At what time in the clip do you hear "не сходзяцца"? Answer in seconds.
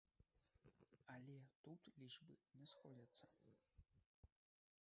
2.57-3.25